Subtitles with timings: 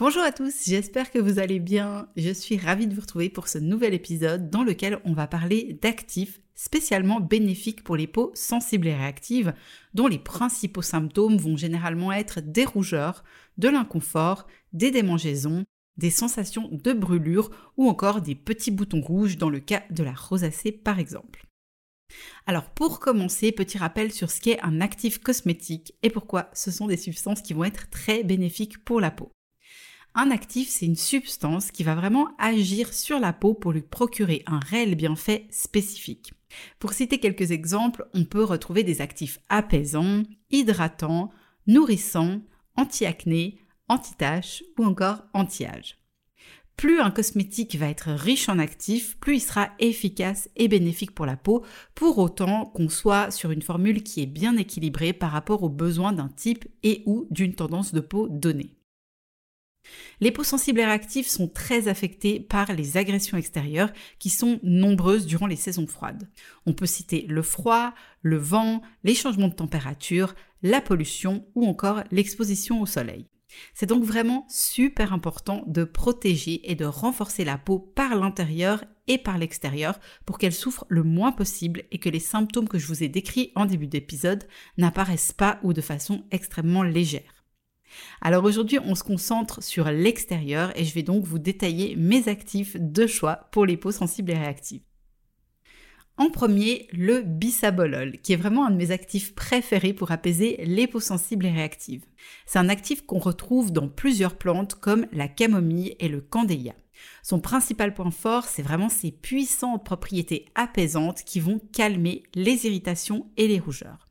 [0.00, 2.08] Bonjour à tous, j'espère que vous allez bien.
[2.16, 5.76] Je suis ravie de vous retrouver pour ce nouvel épisode dans lequel on va parler
[5.82, 9.54] d'actifs spécialement bénéfiques pour les peaux sensibles et réactives,
[9.94, 13.24] dont les principaux symptômes vont généralement être des rougeurs,
[13.56, 15.64] de l'inconfort, des démangeaisons,
[15.96, 20.14] des sensations de brûlure ou encore des petits boutons rouges dans le cas de la
[20.14, 21.44] rosacée par exemple.
[22.46, 26.86] Alors pour commencer, petit rappel sur ce qu'est un actif cosmétique et pourquoi ce sont
[26.86, 29.32] des substances qui vont être très bénéfiques pour la peau.
[30.20, 34.42] Un actif, c'est une substance qui va vraiment agir sur la peau pour lui procurer
[34.46, 36.32] un réel bienfait spécifique.
[36.80, 41.30] Pour citer quelques exemples, on peut retrouver des actifs apaisants, hydratants,
[41.68, 42.40] nourrissants,
[42.74, 45.98] anti-acné, anti-taches ou encore anti-âge.
[46.74, 51.26] Plus un cosmétique va être riche en actifs, plus il sera efficace et bénéfique pour
[51.26, 51.64] la peau,
[51.94, 56.12] pour autant qu'on soit sur une formule qui est bien équilibrée par rapport aux besoins
[56.12, 58.77] d'un type et ou d'une tendance de peau donnée.
[60.20, 65.26] Les peaux sensibles et réactives sont très affectées par les agressions extérieures qui sont nombreuses
[65.26, 66.28] durant les saisons froides.
[66.66, 72.02] On peut citer le froid, le vent, les changements de température, la pollution ou encore
[72.10, 73.26] l'exposition au soleil.
[73.74, 79.18] C'est donc vraiment super important de protéger et de renforcer la peau par l'intérieur et
[79.18, 83.02] par l'extérieur pour qu'elle souffre le moins possible et que les symptômes que je vous
[83.02, 87.37] ai décrits en début d'épisode n'apparaissent pas ou de façon extrêmement légère.
[88.20, 92.76] Alors aujourd'hui, on se concentre sur l'extérieur et je vais donc vous détailler mes actifs
[92.78, 94.82] de choix pour les peaux sensibles et réactives.
[96.16, 100.88] En premier, le bisabolol, qui est vraiment un de mes actifs préférés pour apaiser les
[100.88, 102.04] peaux sensibles et réactives.
[102.44, 106.74] C'est un actif qu'on retrouve dans plusieurs plantes comme la camomille et le candélia.
[107.22, 113.30] Son principal point fort, c'est vraiment ses puissantes propriétés apaisantes qui vont calmer les irritations
[113.36, 114.07] et les rougeurs.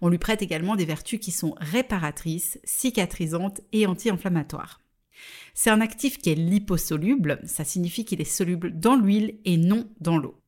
[0.00, 4.80] On lui prête également des vertus qui sont réparatrices, cicatrisantes et anti-inflammatoires.
[5.54, 9.88] C'est un actif qui est liposoluble, ça signifie qu'il est soluble dans l'huile et non
[10.00, 10.38] dans l'eau.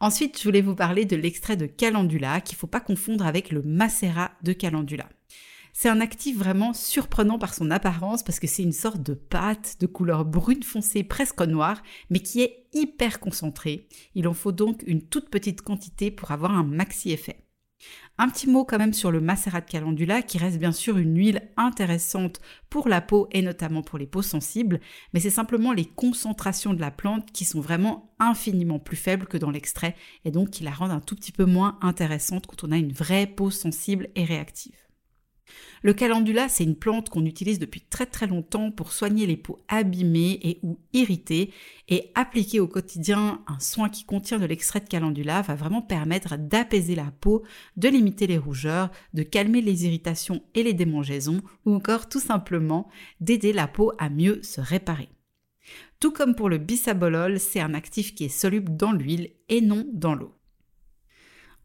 [0.00, 3.50] Ensuite, je voulais vous parler de l'extrait de calendula qu'il ne faut pas confondre avec
[3.50, 5.08] le macérat de calendula.
[5.76, 9.76] C'est un actif vraiment surprenant par son apparence parce que c'est une sorte de pâte
[9.80, 13.88] de couleur brune foncée presque noire mais qui est hyper concentrée.
[14.14, 17.43] Il en faut donc une toute petite quantité pour avoir un maxi effet.
[18.16, 21.16] Un petit mot quand même sur le macérat de calendula qui reste bien sûr une
[21.16, 22.40] huile intéressante
[22.70, 24.80] pour la peau et notamment pour les peaux sensibles,
[25.12, 29.38] mais c'est simplement les concentrations de la plante qui sont vraiment infiniment plus faibles que
[29.38, 32.70] dans l'extrait et donc qui la rendent un tout petit peu moins intéressante quand on
[32.70, 34.83] a une vraie peau sensible et réactive.
[35.82, 39.62] Le calendula, c'est une plante qu'on utilise depuis très très longtemps pour soigner les peaux
[39.68, 41.52] abîmées et ou irritées
[41.88, 46.38] et appliquer au quotidien un soin qui contient de l'extrait de calendula va vraiment permettre
[46.38, 47.42] d'apaiser la peau,
[47.76, 52.88] de limiter les rougeurs, de calmer les irritations et les démangeaisons ou encore tout simplement
[53.20, 55.10] d'aider la peau à mieux se réparer.
[56.00, 59.86] Tout comme pour le bisabolol, c'est un actif qui est soluble dans l'huile et non
[59.92, 60.32] dans l'eau.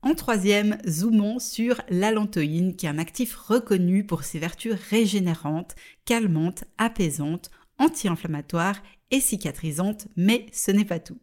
[0.02, 6.64] En troisième, zoomons sur l'allantoïne, qui est un actif reconnu pour ses vertus régénérantes, calmantes,
[6.78, 11.20] apaisantes, anti-inflammatoires et cicatrisantes, mais ce n'est pas tout.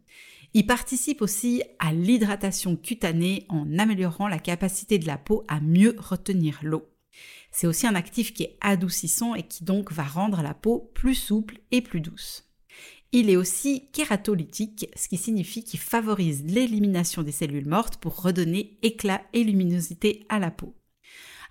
[0.53, 5.95] Il participe aussi à l'hydratation cutanée en améliorant la capacité de la peau à mieux
[5.97, 6.87] retenir l'eau.
[7.51, 11.15] C'est aussi un actif qui est adoucissant et qui donc va rendre la peau plus
[11.15, 12.46] souple et plus douce.
[13.13, 18.77] Il est aussi kératolytique, ce qui signifie qu'il favorise l'élimination des cellules mortes pour redonner
[18.81, 20.75] éclat et luminosité à la peau.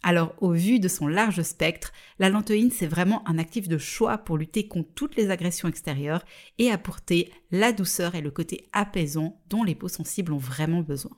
[0.02, 4.18] Alors, au vu de son large spectre, la lantoïne, c'est vraiment un actif de choix
[4.18, 6.24] pour lutter contre toutes les agressions extérieures
[6.58, 11.16] et apporter la douceur et le côté apaisant dont les peaux sensibles ont vraiment besoin.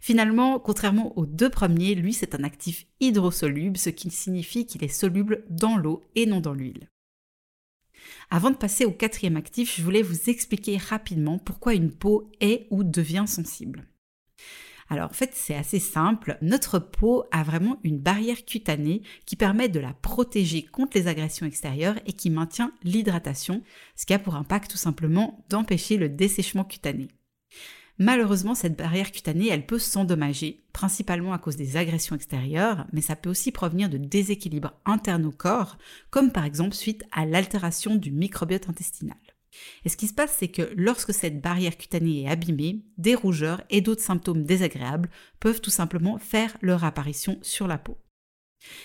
[0.00, 4.88] Finalement, contrairement aux deux premiers, lui, c'est un actif hydrosoluble, ce qui signifie qu'il est
[4.88, 6.88] soluble dans l'eau et non dans l'huile.
[8.30, 12.66] Avant de passer au quatrième actif, je voulais vous expliquer rapidement pourquoi une peau est
[12.70, 13.86] ou devient sensible.
[14.92, 19.68] Alors en fait c'est assez simple, notre peau a vraiment une barrière cutanée qui permet
[19.68, 23.62] de la protéger contre les agressions extérieures et qui maintient l'hydratation,
[23.94, 27.06] ce qui a pour impact tout simplement d'empêcher le dessèchement cutané.
[28.00, 33.14] Malheureusement, cette barrière cutanée, elle peut s'endommager, principalement à cause des agressions extérieures, mais ça
[33.14, 35.76] peut aussi provenir de déséquilibres internes au corps,
[36.08, 39.18] comme par exemple suite à l'altération du microbiote intestinal.
[39.84, 43.62] Et ce qui se passe, c'est que lorsque cette barrière cutanée est abîmée, des rougeurs
[43.68, 47.98] et d'autres symptômes désagréables peuvent tout simplement faire leur apparition sur la peau.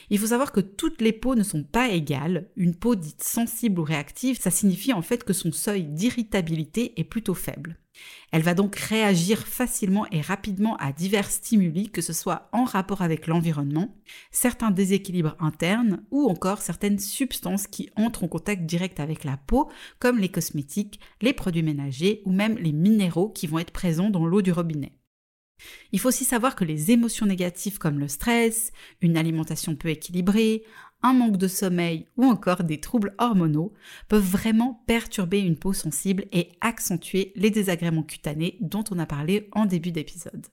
[0.10, 2.50] Il faut savoir que toutes les peaux ne sont pas égales.
[2.56, 7.04] Une peau dite sensible ou réactive, ça signifie en fait que son seuil d'irritabilité est
[7.04, 7.78] plutôt faible.
[8.32, 13.02] Elle va donc réagir facilement et rapidement à divers stimuli, que ce soit en rapport
[13.02, 13.96] avec l'environnement,
[14.32, 19.70] certains déséquilibres internes ou encore certaines substances qui entrent en contact direct avec la peau,
[20.00, 24.26] comme les cosmétiques, les produits ménagers ou même les minéraux qui vont être présents dans
[24.26, 24.92] l'eau du robinet.
[25.92, 28.72] Il faut aussi savoir que les émotions négatives comme le stress,
[29.02, 30.64] une alimentation peu équilibrée,
[31.02, 33.74] un manque de sommeil ou encore des troubles hormonaux
[34.08, 39.50] peuvent vraiment perturber une peau sensible et accentuer les désagréments cutanés dont on a parlé
[39.52, 40.48] en début d'épisode.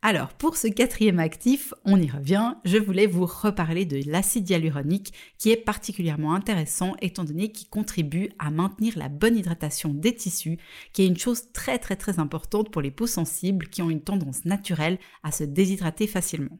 [0.00, 5.12] Alors, pour ce quatrième actif, on y revient, je voulais vous reparler de l'acide hyaluronique
[5.38, 10.58] qui est particulièrement intéressant étant donné qu'il contribue à maintenir la bonne hydratation des tissus,
[10.92, 14.02] qui est une chose très très très importante pour les peaux sensibles qui ont une
[14.02, 16.58] tendance naturelle à se déshydrater facilement.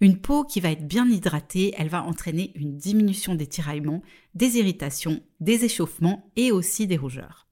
[0.00, 4.02] Une peau qui va être bien hydratée, elle va entraîner une diminution des tiraillements,
[4.34, 7.48] des irritations, des échauffements et aussi des rougeurs.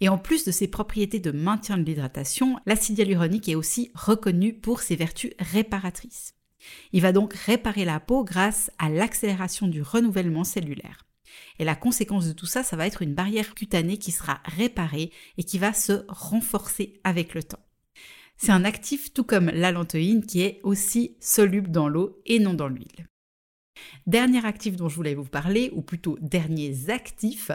[0.00, 4.54] Et en plus de ses propriétés de maintien de l'hydratation, l'acide hyaluronique est aussi reconnu
[4.54, 6.34] pour ses vertus réparatrices.
[6.92, 11.06] Il va donc réparer la peau grâce à l'accélération du renouvellement cellulaire.
[11.58, 15.10] Et la conséquence de tout ça, ça va être une barrière cutanée qui sera réparée
[15.38, 17.64] et qui va se renforcer avec le temps.
[18.36, 22.68] C'est un actif tout comme l'allantoïne qui est aussi soluble dans l'eau et non dans
[22.68, 23.06] l'huile.
[24.06, 27.50] Dernier actif dont je voulais vous parler, ou plutôt derniers actifs,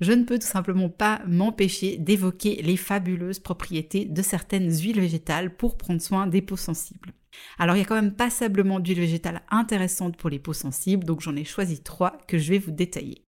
[0.00, 5.54] je ne peux tout simplement pas m'empêcher d'évoquer les fabuleuses propriétés de certaines huiles végétales
[5.54, 7.12] pour prendre soin des peaux sensibles.
[7.58, 11.20] Alors il y a quand même passablement d'huiles végétales intéressantes pour les peaux sensibles, donc
[11.20, 13.24] j'en ai choisi trois que je vais vous détailler.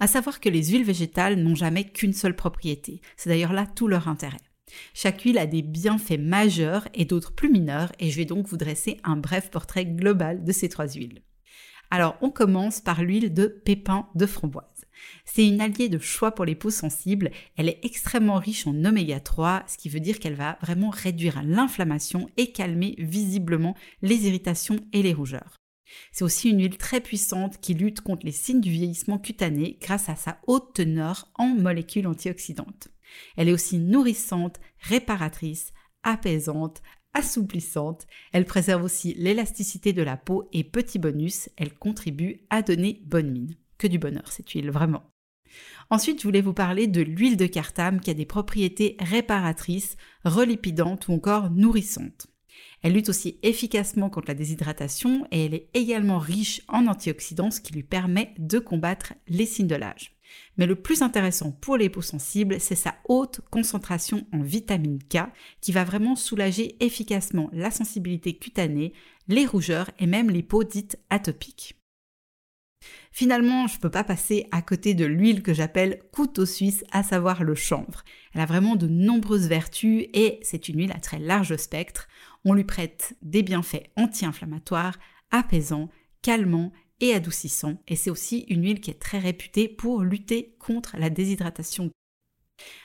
[0.00, 3.88] À savoir que les huiles végétales n'ont jamais qu'une seule propriété, c'est d'ailleurs là tout
[3.88, 4.38] leur intérêt.
[4.94, 8.56] Chaque huile a des bienfaits majeurs et d'autres plus mineurs, et je vais donc vous
[8.56, 11.22] dresser un bref portrait global de ces trois huiles.
[11.94, 14.64] Alors on commence par l'huile de pépin de framboise.
[15.26, 19.20] C'est une alliée de choix pour les peaux sensibles, elle est extrêmement riche en oméga
[19.20, 24.80] 3, ce qui veut dire qu'elle va vraiment réduire l'inflammation et calmer visiblement les irritations
[24.94, 25.58] et les rougeurs.
[26.12, 30.08] C'est aussi une huile très puissante qui lutte contre les signes du vieillissement cutané grâce
[30.08, 32.88] à sa haute teneur en molécules antioxydantes.
[33.36, 35.74] Elle est aussi nourrissante, réparatrice,
[36.04, 36.80] apaisante,
[37.14, 38.06] assouplissante.
[38.32, 43.30] Elle préserve aussi l'élasticité de la peau et petit bonus, elle contribue à donner bonne
[43.30, 43.56] mine.
[43.78, 45.02] Que du bonheur cette huile, vraiment.
[45.90, 51.08] Ensuite, je voulais vous parler de l'huile de cartame qui a des propriétés réparatrices, relipidantes
[51.08, 52.28] ou encore nourrissantes.
[52.82, 57.60] Elle lutte aussi efficacement contre la déshydratation et elle est également riche en antioxydants ce
[57.60, 60.11] qui lui permet de combattre les signes de l'âge.
[60.56, 65.18] Mais le plus intéressant pour les peaux sensibles, c'est sa haute concentration en vitamine K
[65.60, 68.92] qui va vraiment soulager efficacement la sensibilité cutanée,
[69.28, 71.76] les rougeurs et même les peaux dites atopiques.
[73.12, 77.02] Finalement, je ne peux pas passer à côté de l'huile que j'appelle couteau suisse, à
[77.02, 78.04] savoir le chanvre.
[78.34, 82.08] Elle a vraiment de nombreuses vertus et c'est une huile à très large spectre.
[82.44, 84.98] On lui prête des bienfaits anti-inflammatoires,
[85.30, 85.90] apaisants,
[86.22, 90.96] calmants et adoucissant, et c'est aussi une huile qui est très réputée pour lutter contre
[90.98, 91.90] la déshydratation.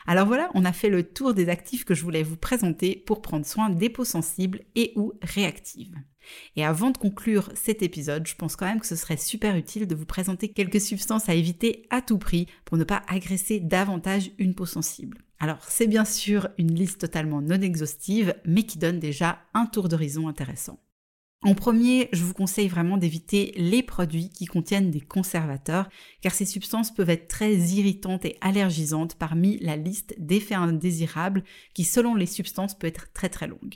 [0.07, 3.21] Alors voilà, on a fait le tour des actifs que je voulais vous présenter pour
[3.21, 5.95] prendre soin des peaux sensibles et ou réactives.
[6.55, 9.87] Et avant de conclure cet épisode, je pense quand même que ce serait super utile
[9.87, 14.31] de vous présenter quelques substances à éviter à tout prix pour ne pas agresser davantage
[14.39, 15.19] une peau sensible.
[15.39, 19.87] Alors c'est bien sûr une liste totalement non exhaustive, mais qui donne déjà un tour
[19.87, 20.79] d'horizon intéressant.
[21.43, 25.87] En premier, je vous conseille vraiment d'éviter les produits qui contiennent des conservateurs,
[26.21, 31.43] car ces substances peuvent être très irritantes et allergisantes parmi la liste d'effets indésirables
[31.75, 33.75] qui, selon les substances, peut être très très longue.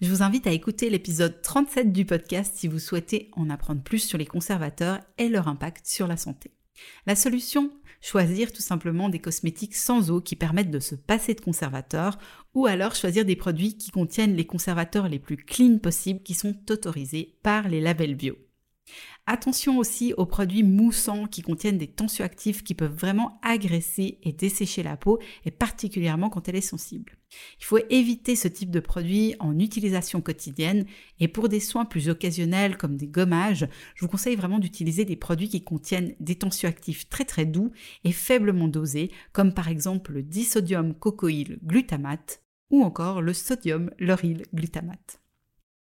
[0.00, 4.00] Je vous invite à écouter l'épisode 37 du podcast si vous souhaitez en apprendre plus
[4.00, 6.50] sur les conservateurs et leur impact sur la santé.
[7.06, 7.70] La solution?
[8.00, 12.18] Choisir tout simplement des cosmétiques sans eau qui permettent de se passer de conservateurs
[12.54, 16.56] ou alors choisir des produits qui contiennent les conservateurs les plus clean possibles qui sont
[16.70, 18.36] autorisés par les labels bio.
[19.32, 24.82] Attention aussi aux produits moussants qui contiennent des tensioactifs qui peuvent vraiment agresser et dessécher
[24.82, 27.16] la peau, et particulièrement quand elle est sensible.
[27.60, 30.84] Il faut éviter ce type de produit en utilisation quotidienne
[31.20, 35.14] et pour des soins plus occasionnels comme des gommages, je vous conseille vraiment d'utiliser des
[35.14, 37.70] produits qui contiennent des tensioactifs très très doux
[38.02, 44.42] et faiblement dosés comme par exemple le disodium cocoïl glutamate ou encore le sodium lauryl
[44.52, 45.19] glutamate.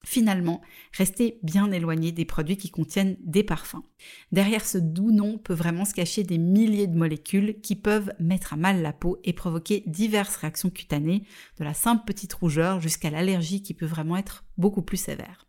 [0.04, 0.60] Finalement,
[0.96, 3.84] restez bien éloigné des produits qui contiennent des parfums.
[4.32, 8.54] Derrière ce doux nom peut vraiment se cacher des milliers de molécules qui peuvent mettre
[8.54, 11.22] à mal la peau et provoquer diverses réactions cutanées,
[11.58, 15.46] de la simple petite rougeur jusqu'à l'allergie qui peut vraiment être beaucoup plus sévère.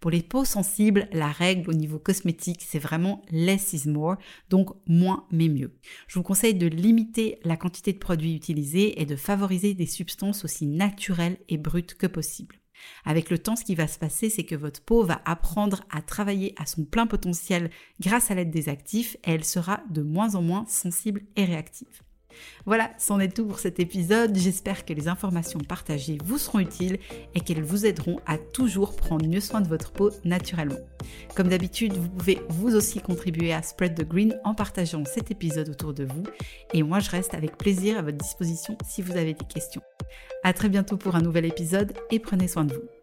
[0.00, 4.16] Pour les peaux sensibles, la règle au niveau cosmétique, c'est vraiment less is more,
[4.48, 5.76] donc moins mais mieux.
[6.08, 10.44] Je vous conseille de limiter la quantité de produits utilisés et de favoriser des substances
[10.44, 12.61] aussi naturelles et brutes que possible.
[13.04, 16.02] Avec le temps, ce qui va se passer, c'est que votre peau va apprendre à
[16.02, 17.70] travailler à son plein potentiel
[18.00, 22.02] grâce à l'aide des actifs et elle sera de moins en moins sensible et réactive.
[22.66, 24.36] Voilà, c'en est tout pour cet épisode.
[24.36, 26.98] J'espère que les informations partagées vous seront utiles
[27.34, 30.78] et qu'elles vous aideront à toujours prendre mieux soin de votre peau naturellement.
[31.34, 35.68] Comme d'habitude, vous pouvez vous aussi contribuer à Spread the Green en partageant cet épisode
[35.68, 36.24] autour de vous.
[36.72, 39.82] Et moi, je reste avec plaisir à votre disposition si vous avez des questions.
[40.44, 43.01] À très bientôt pour un nouvel épisode et prenez soin de vous.